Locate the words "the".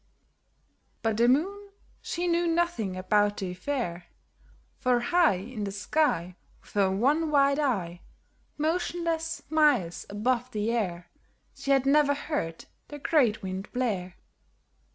1.17-1.27, 3.37-3.51, 5.63-5.71, 10.49-10.71, 12.87-12.97